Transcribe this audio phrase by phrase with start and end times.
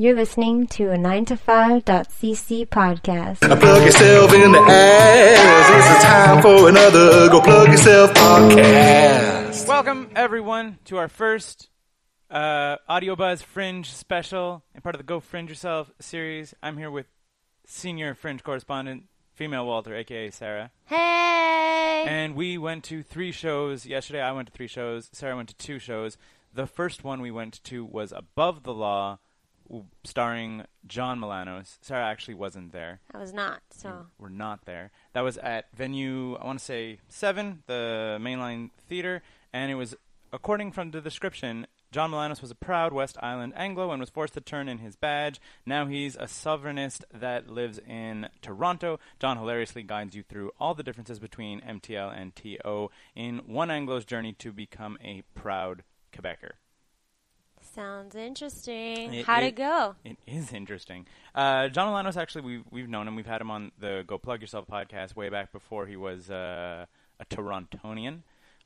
[0.00, 3.40] You're listening to a 9to5.cc podcast.
[3.40, 5.94] Plug yourself in the ass.
[5.94, 9.68] It's time for another Go Plug Yourself podcast.
[9.68, 11.68] Welcome, everyone, to our first
[12.30, 16.54] uh, Audio Buzz Fringe special and part of the Go Fringe Yourself series.
[16.62, 17.08] I'm here with
[17.66, 19.04] senior Fringe correspondent,
[19.34, 20.70] female Walter, aka Sarah.
[20.86, 22.06] Hey!
[22.08, 24.22] And we went to three shows yesterday.
[24.22, 25.10] I went to three shows.
[25.12, 26.16] Sarah went to two shows.
[26.54, 29.18] The first one we went to was Above the Law,
[29.70, 31.78] w- starring Jon Malanos.
[31.80, 33.00] Sarah actually wasn't there.
[33.14, 34.06] I was not, so.
[34.18, 34.90] We're not there.
[35.14, 39.94] That was at venue, I want to say seven, the mainline theater, and it was,
[40.32, 44.34] according from the description, Jon Malanos was a proud West Island Anglo and was forced
[44.34, 45.40] to turn in his badge.
[45.66, 49.00] Now he's a sovereignist that lives in Toronto.
[49.18, 54.04] Jon hilariously guides you through all the differences between MTL and TO in one Anglo's
[54.04, 56.52] journey to become a proud Quebecer.
[57.74, 59.14] Sounds interesting.
[59.14, 59.94] It- How'd it- it go?
[60.04, 61.06] It is interesting.
[61.34, 63.14] Uh, Jon Malanos, actually, we've, we've known him.
[63.16, 66.86] We've had him on the Go Plug Yourself podcast way back before he was uh,
[67.20, 68.22] a Torontonian.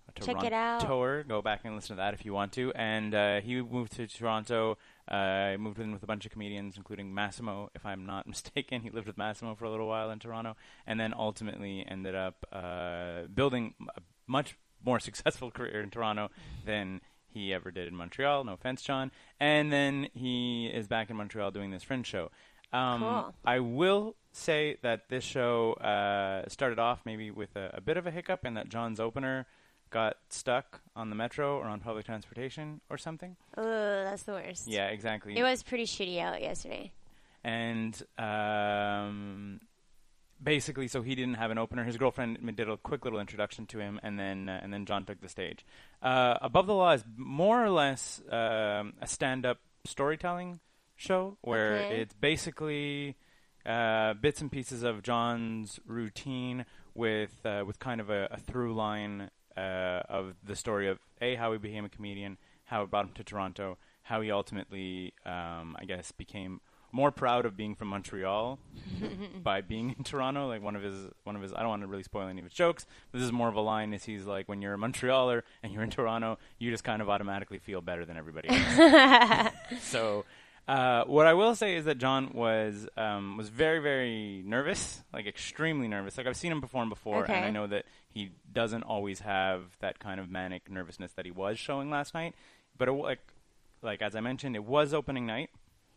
[0.09, 0.81] A Check it out.
[0.81, 1.25] Torontoer.
[1.25, 2.73] Go back and listen to that if you want to.
[2.75, 4.77] And uh, he moved to Toronto.
[5.09, 8.83] Uh, moved in with a bunch of comedians, including Massimo, if I'm not mistaken.
[8.83, 12.47] He lived with Massimo for a little while in Toronto, and then ultimately ended up
[12.53, 16.31] uh, building a much more successful career in Toronto
[16.67, 17.01] than
[17.35, 18.45] he ever did in Montreal.
[18.45, 19.11] No offense, Jon.
[19.39, 22.31] And then he is back in Montreal doing this Fringe show.
[22.73, 23.35] Um, Cool.
[23.45, 28.07] I will say that this show uh, started off maybe with a, a bit of
[28.07, 29.47] a hiccup, and that Jon's opener
[29.91, 33.37] got stuck on the metro or on public transportation or something.
[33.57, 34.67] Oh, that's the worst.
[34.67, 35.37] Yeah, exactly.
[35.39, 36.91] It was pretty shitty out yesterday.
[37.45, 39.34] and um,
[40.45, 41.85] basically, so he didn't have an opener.
[41.85, 45.05] His girlfriend did a quick little introduction to him, and then uh, and then Jon
[45.05, 45.65] took the stage.
[46.03, 50.61] Uh, Above the Law is more or less um, a stand-up storytelling
[50.97, 52.01] show where Okay.
[52.01, 53.17] it's basically
[53.67, 58.75] uh, bits and pieces of Jon's routine with uh, with kind of a, a through
[58.75, 59.61] line uh,
[60.09, 63.25] of the story of a how he became a comedian, how it brought him to
[63.25, 66.61] Toronto, how he ultimately, um, I guess, became
[66.95, 68.59] more proud of being from Montreal
[69.43, 70.47] by being in Toronto.
[70.47, 70.95] Like one of his
[71.25, 72.87] one of his I don't want to really spoil any of his jokes.
[73.13, 75.83] This is more of a line is he's like when you're a Montrealer and you're
[75.83, 79.53] in Toronto, you just kind of automatically feel better than everybody else.
[79.81, 80.25] so
[80.69, 85.27] uh, what I will say is that John was um, was very very nervous, like
[85.27, 86.17] extremely nervous.
[86.17, 89.99] Like I've seen him perform before, and I know that he doesn't always have that
[89.99, 92.35] kind of manic nervousness that he was showing last night.
[92.79, 93.19] But it, like
[93.83, 95.51] like as I mentioned, it was opening night.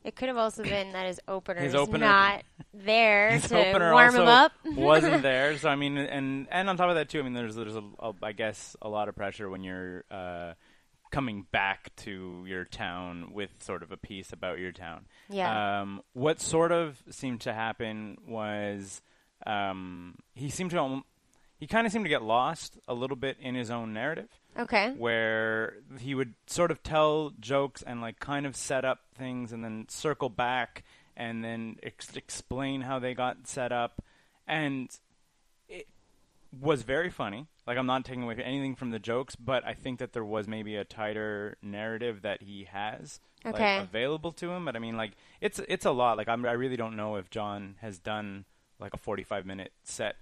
[0.08, 3.60] It could have also been that his opener His is opener- not there His to
[3.60, 4.54] opener warm him up.
[4.66, 5.58] wasn't there.
[5.58, 7.84] So I mean, and and on top of that too, I mean, there's there's a,
[8.00, 10.54] a, I guess a lot of pressure when you're uh,
[11.12, 15.08] coming back to your town with sort of a piece about your town.
[15.30, 15.82] Yeah.
[15.82, 19.02] Um, what sort of seemed to happen was
[19.46, 21.02] um, he seemed to
[21.60, 24.30] he kind of seemed to get lost a little bit in his own narrative.
[24.60, 24.92] Okay.
[24.98, 29.64] where he would sort of tell jokes and like kind of set up things and
[29.64, 30.84] then circle back
[31.16, 34.04] and then ex- explain how they got set up.
[34.48, 34.90] And
[35.70, 35.88] it
[36.60, 37.46] was very funny.
[37.68, 40.48] Like i'm not taking away anything from the jokes but i think that there was
[40.48, 44.66] maybe a tighter narrative that he has like, available to him.
[44.66, 46.18] But i mean like it's it's a lot.
[46.18, 48.46] Like I'm, i really don't know if Jon has done
[48.80, 50.16] like a 45 minute set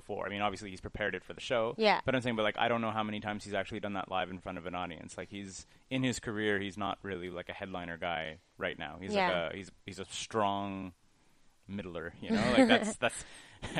[0.00, 2.00] before i mean obviously he's prepared it for the show Yeah.
[2.04, 4.10] but I'm saying, but like, I don't know how many times he's actually done that
[4.10, 5.16] live in front of an audience.
[5.16, 8.96] Like, he's in his career, he's not really like a headliner guy right now.
[9.00, 9.26] He's Yeah.
[9.44, 10.92] like a he's he's a strong
[11.68, 12.12] middler.
[12.20, 13.24] You know, like that's that's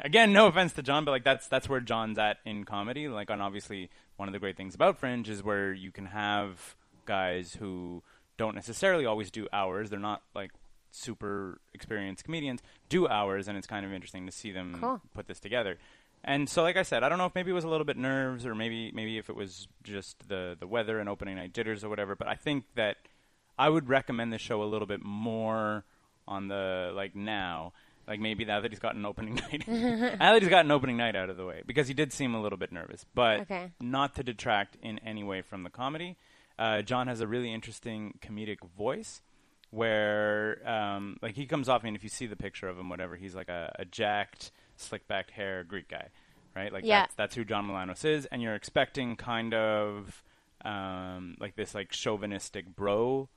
[0.05, 3.09] again, no offense to Jon, but like that's that's where Jon's at in comedy.
[3.09, 6.75] Like, and obviously, one of the great things about Fringe is where you can have
[7.05, 8.03] guys who
[8.37, 9.91] don't necessarily always do hours.
[9.91, 10.51] They're not like
[10.91, 15.01] super experienced comedians do hours, and it's kind of interesting to see them Cool.
[15.15, 15.79] put this together.
[16.29, 17.97] And so, like I said, I don't know if maybe it was a little bit
[17.97, 21.85] nerves, or maybe maybe if it was just the the weather and opening night jitters
[21.85, 22.17] or whatever.
[22.17, 22.97] But I think that
[23.59, 25.85] I would recommend the show a little bit more
[26.27, 27.73] on the like now,
[28.09, 30.97] like maybe now that he's got an opening night, now that he's got an opening
[30.97, 33.71] night out of the way, because he did seem a little bit nervous, but Okay.
[33.81, 36.17] not to detract in any way from the comedy.
[36.59, 39.23] Uh, Jon has a really interesting comedic voice
[39.71, 42.89] where um, like he comes off I mean if you see the picture of him
[42.89, 46.09] whatever he's like a, a jacked slick back hair Greek guy
[46.55, 47.03] right like Yeah.
[47.03, 50.23] that's that's who Jon Malanos is and you're expecting kind of
[50.65, 53.29] um, like this like chauvinistic bro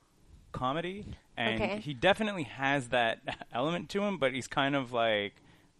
[0.52, 1.04] comedy
[1.36, 1.78] and Okay.
[1.80, 3.20] he definitely has that
[3.52, 5.34] element to him but he's kind of like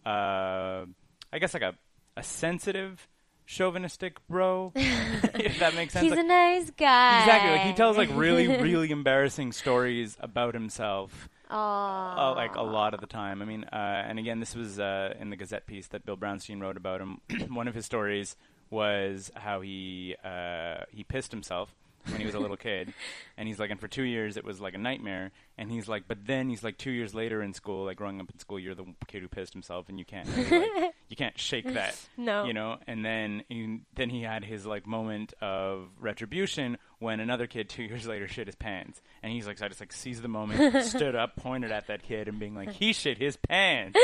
[0.05, 0.85] uh,
[1.33, 1.75] I guess like a,
[2.17, 3.07] a sensitive
[3.45, 7.19] chauvinistic bro if that makes sense He's Like- a nice guy.
[7.19, 7.51] Exactly.
[7.51, 11.27] Like he tells like really, really embarrassing stories about himself.
[11.51, 13.41] Oh, uh, like a lot of the time.
[13.41, 16.61] I mean, uh, and again, this was uh, in the Gazette piece that Bill Brownstein
[16.61, 17.19] wrote about him.
[17.49, 18.37] One of his stories
[18.69, 21.75] was how he uh, he pissed himself
[22.07, 22.93] when he was a little kid,
[23.37, 25.31] and he's like, and for two years it was like a nightmare.
[25.57, 28.29] And he's like, but then he's like, two years later in school, like growing up
[28.31, 31.65] in school, you're the kid who pissed himself, and you can't like, you can't shake
[31.73, 32.45] that, No.
[32.45, 32.77] you know.
[32.87, 37.83] And then he, then he had his like moment of retribution when another kid two
[37.83, 40.83] years later shit his pants, and he's like, so I just like seized the moment,
[40.85, 43.99] stood up, pointed at that kid, and being like, he shit his pants.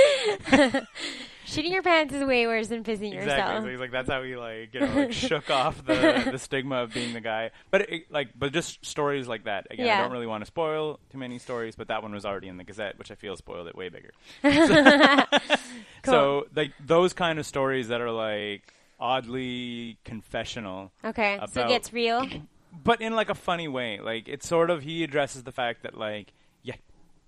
[1.46, 3.26] shitting your pants is way worse than pissing Exactly.
[3.26, 3.64] yourself.
[3.64, 6.84] So he's like, that's how he like, you know, like shook off the the stigma
[6.84, 7.52] of being the guy.
[7.72, 9.68] But it, like, but just stories like that.
[9.72, 12.48] Again, I don't really want to spoil too many stories, but that one was already
[12.48, 14.12] in the Gazette, which I feel spoiled it way bigger.
[16.06, 21.92] So like those kind of stories that are like oddly confessional, Okay, so it gets
[21.94, 22.28] real.
[22.84, 24.00] but in like a funny way.
[24.00, 26.76] Like it's sort of he addresses the fact that like yeah,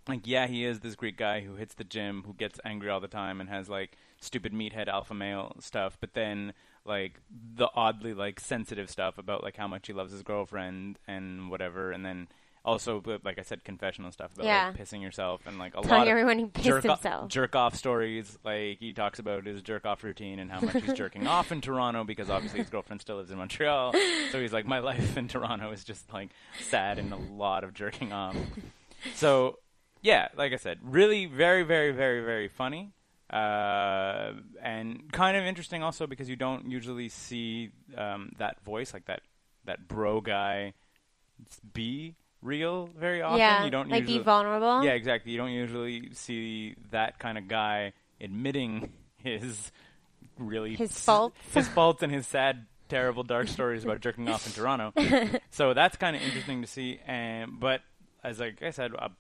[0.08, 3.00] like yeah, he is this Greek guy who hits the gym, who gets angry all
[3.00, 5.98] the time, and has like stupid meathead alpha male stuff.
[6.00, 6.54] But then
[6.86, 7.20] like
[7.56, 11.92] the oddly like sensitive stuff about like how much he loves his girlfriend and whatever,
[11.92, 12.28] and then.
[12.66, 14.68] Also, like I said, confessional stuff about Yeah.
[14.68, 17.30] like pissing yourself and like a Telling lot of everyone he pissed jerk himself.
[17.30, 18.38] jerk off stories.
[18.44, 21.62] Like he talks about his jerk off routine and how much he's jerking off in
[21.62, 23.94] Toronto because obviously his girlfriend still lives in Montreal.
[24.32, 26.30] So he's like, my life in Toronto is just like
[26.70, 28.36] sad and a lot of jerking off.
[29.16, 29.60] So
[30.02, 32.92] yeah, like I said, really very, very, very, very funny.
[33.30, 39.06] Uh, and kind of interesting also because you don't usually see um, that voice like
[39.06, 39.22] that
[39.66, 40.74] that bro guy
[41.74, 43.40] be real very often.
[43.40, 44.84] yeah, you don't like usually, be vulnerable.
[44.84, 45.32] yeah, exactly.
[45.32, 49.72] You don't usually see that kind of guy admitting his
[50.38, 51.36] really His faults.
[51.54, 54.94] his faults, and his sad, terrible, dark stories about jerking off in Toronto.
[55.52, 57.00] so that's kind of interesting to see.
[57.06, 57.82] And but
[58.24, 59.12] as like I said, a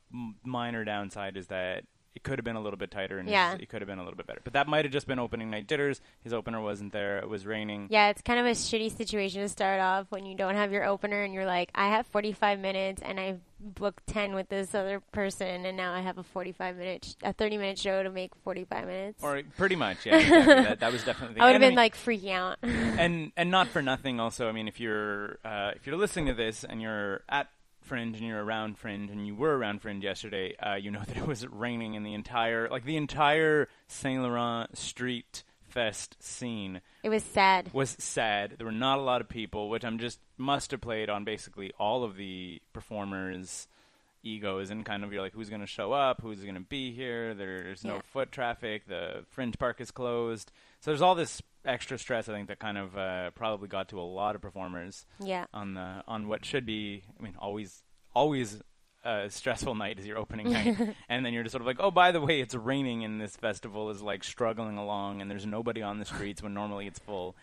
[0.45, 1.83] minor downside is that
[2.15, 3.56] it could have been a little bit tighter, and Yeah.
[3.59, 4.41] it could have been a little bit better.
[4.44, 6.01] But that might have just been opening night jitters.
[6.21, 7.19] His opener wasn't there.
[7.19, 7.88] It was raining.
[7.89, 10.85] Yeah, it's kind of a shitty situation to start off when you don't have your
[10.85, 15.01] opener and you're like, I have 45 minutes and I booked 10 with this other
[15.11, 18.31] person and now I have a 45 minute, sh- a 30 minute show to make
[18.44, 19.23] 45 minutes.
[19.23, 20.17] Or pretty much, yeah.
[20.17, 20.53] Exactly.
[20.55, 21.35] that, that was definitely.
[21.35, 22.57] the I would have been like freaking out.
[22.63, 24.19] and and not for nothing.
[24.19, 27.50] Also, I mean, if you're uh, if you're listening to this and you're at
[27.89, 31.18] Fringe and you're around Fringe and you were around Fringe yesterday, uh, you know that
[31.18, 37.09] it was raining in the entire like the entire Saint Laurent Street Fest scene it
[37.09, 37.71] was sad.
[37.74, 38.56] was sad.
[38.57, 41.71] There were not a lot of people, which I'm just must have played on basically
[41.77, 43.68] all of the performers'
[44.24, 46.21] egos in kind of you're like, who's going to show up?
[46.21, 47.33] Who's going to be here?
[47.33, 48.01] There's no Yeah.
[48.12, 48.88] foot traffic.
[48.88, 50.51] The Fringe Park is closed.
[50.81, 52.27] So there's all this extra stress.
[52.30, 55.45] I think that kind of uh, probably got to a lot of performers Yeah.
[55.54, 57.04] on the on what should be.
[57.19, 57.83] I mean, always
[58.13, 58.62] always
[59.06, 60.77] a stressful night is your opening night,
[61.07, 63.38] and then you're just sort of like, oh, by the way, it's raining, and this
[63.38, 67.36] festival is like struggling along, and there's nobody on the streets when normally it's full.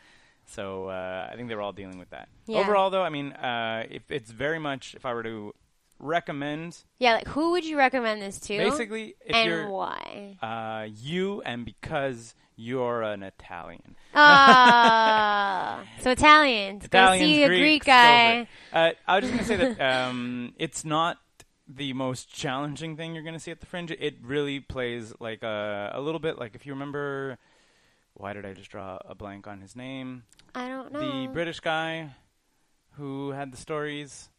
[0.45, 2.29] So uh, I think they were all dealing with that.
[2.47, 2.59] Yeah.
[2.59, 5.55] Overall, though, I mean, uh, if it's very much if I were to
[5.99, 8.57] recommend, Yeah, like who would you recommend this to?
[8.59, 10.37] basically, if and why?
[10.43, 13.97] uh, you and because you're an Italian.
[14.15, 16.85] Ah, so Italians.
[16.85, 18.49] Italians, Go see a Greek guy.
[18.73, 21.19] Uh, I was just to say that um, it's not
[21.69, 23.91] the most challenging thing you're going to see at the Fringe.
[23.91, 27.39] It really plays like a, a little bit like if you remember.
[28.19, 30.23] Why did I just draw a blank on his name?
[30.55, 31.01] I don't know.
[31.01, 32.13] The British guy
[32.93, 34.31] who had the stories.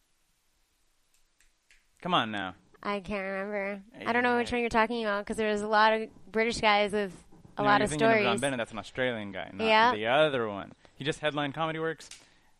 [2.01, 2.55] Come on now.
[2.83, 3.81] I can't remember.
[4.05, 6.61] I don't know which one you're talking about because there was a lot of British
[6.61, 7.11] guys with
[7.57, 8.19] a No, lot of stories.
[8.19, 8.57] Of John Bennett.
[8.59, 9.91] That's an Australian guy, not Yeah.
[9.93, 10.73] the other one.
[10.95, 12.09] He just headlined Comedy Works.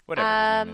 [0.08, 0.28] Whatever.
[0.28, 0.66] uh,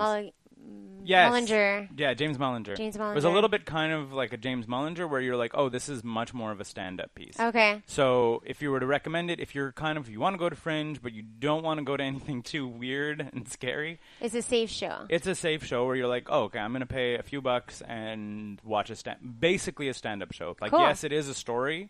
[0.64, 1.10] his name is.
[1.10, 1.32] Yes.
[1.34, 1.90] Mullinger.
[1.98, 2.78] Yeah, James Mullinger.
[2.78, 5.52] James It was a little bit kind of like a James Mullinger where you're like,
[5.54, 7.38] oh, this is much more of a stand-up piece.
[7.38, 7.82] Okay.
[7.88, 10.38] So if you were to recommend it, if you're kind of if you want to
[10.38, 14.00] go to Fringe but you don't want to go to anything too weird and scary,
[14.22, 15.06] It's a safe show.
[15.10, 17.42] it's a safe show where you're like, oh, okay, I'm going to pay a few
[17.42, 20.56] bucks and watch a stand, basically a stand-up show.
[20.62, 20.80] Like, Cool.
[20.82, 21.90] yes, it is a story,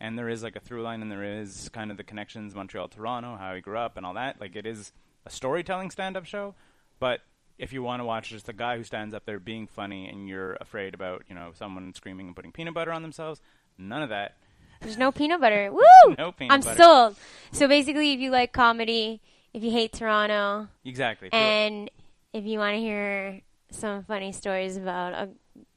[0.00, 2.86] and there is like a through line, and there is kind of the connections Montreal,
[2.86, 4.40] Toronto, how he grew up, and all that.
[4.40, 4.92] Like, it is
[5.26, 6.54] a storytelling stand-up show,
[7.00, 7.18] but
[7.58, 10.28] if you want to watch just a guy who stands up there being funny, and
[10.28, 13.40] you're afraid about you know someone screaming and putting peanut butter on themselves,
[13.78, 14.36] none of that.
[14.80, 15.70] There's no peanut butter.
[15.72, 16.14] Woo!
[16.18, 16.82] No peanut I'm butter.
[16.82, 17.16] sold.
[17.52, 19.20] So basically, if you like comedy,
[19.52, 21.28] if you hate Toronto, Exactly.
[21.32, 21.90] and
[22.32, 25.28] if you want to hear some funny stories about a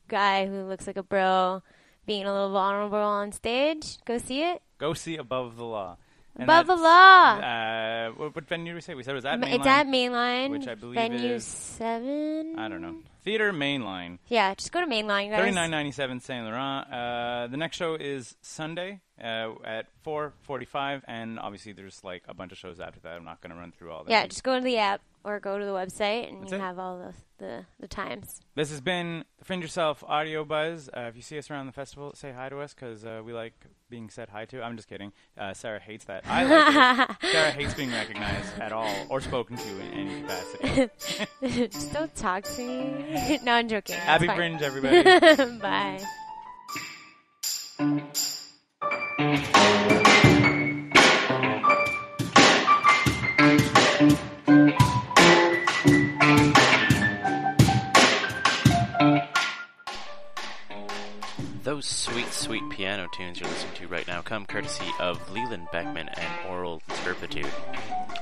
[0.07, 1.61] guy who looks like a bro
[2.05, 4.61] being a little vulnerable on stage, go see it.
[4.77, 5.97] Go see Above the Law.
[6.39, 7.47] And Above the that's, Law.
[7.47, 8.93] Uh, what, what venue did we say?
[8.93, 9.55] We said it was at Ma- Mainline.
[9.55, 10.49] It's at Mainline.
[10.51, 12.55] which I believe venue is- seven.
[12.57, 12.95] I don't know.
[13.23, 14.19] Theater Mainline.
[14.27, 15.39] Yeah, just go to Mainline, you guys.
[15.39, 16.91] Thirty nine ninety seven Saint Laurent.
[16.91, 22.23] Uh, the next show is Sunday uh, at four forty five, and obviously there's like
[22.27, 23.13] a bunch of shows after that.
[23.13, 24.11] I'm not going to run through all that.
[24.11, 26.61] Yeah, just go to the app or go to the website and That's you it.
[26.61, 27.13] have all the,
[27.45, 28.39] the, the times.
[28.55, 30.89] This has been the Fringe Yourself Audio Buzz.
[30.95, 33.33] Uh, if you see us around the festival, say hi to us because uh, we
[33.33, 33.53] like
[33.89, 34.63] being said hi to.
[34.63, 35.11] I'm just kidding.
[35.37, 36.23] Uh, Sarah hates that.
[36.25, 37.15] I like it.
[37.31, 40.89] Sarah hates being recognized at all or spoken to in any capacity.
[41.69, 43.39] just don't talk to me.
[43.43, 43.97] no, I'm joking.
[43.97, 44.27] Happy.
[44.27, 45.59] Fringe, everybody.
[45.59, 46.01] Bye.
[63.11, 67.51] Tunes you're listening to right now come courtesy of Leland Beckman and Oral Turpitude.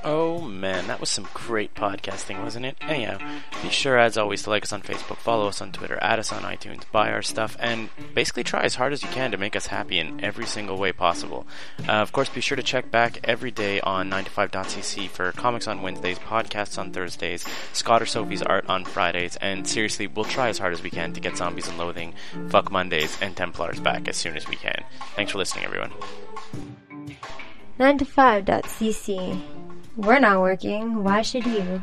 [0.08, 2.76] Oh man, that was some great podcasting, wasn't it?
[2.80, 3.18] Anyhow,
[3.60, 6.32] be sure as always to like us on Facebook, follow us on Twitter, add us
[6.32, 9.56] on iTunes, buy our stuff, and basically try as hard as you can to make
[9.56, 11.44] us happy in every single way possible.
[11.88, 15.82] Uh, of course, be sure to check back every day on 9to5.cc for comics on
[15.82, 20.58] Wednesdays, podcasts on Thursdays, Scott or Sophie's art on Fridays, and seriously, we'll try as
[20.58, 22.14] hard as we can to get Zombies and Loathing,
[22.50, 24.84] Fuck Mondays, and Templars back as soon as we can.
[25.16, 25.90] Thanks for listening, everyone.
[27.80, 29.55] 9to5.cc.
[29.96, 31.02] We're not working.
[31.02, 31.82] Why should you?